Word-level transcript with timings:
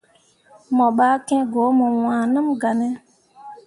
Mo 0.75 0.85
ɓah 0.97 1.15
kiŋ 1.27 1.41
ko 1.51 1.61
mo 1.77 1.85
waaneml 2.05 2.51
gah 2.61 2.75
ne. 2.79 2.87